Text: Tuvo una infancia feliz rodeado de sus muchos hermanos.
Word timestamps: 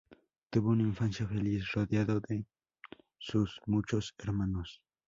Tuvo 0.49 0.69
una 0.71 0.81
infancia 0.81 1.27
feliz 1.27 1.71
rodeado 1.73 2.19
de 2.21 2.43
sus 3.19 3.61
muchos 3.67 4.15
hermanos. 4.17 4.81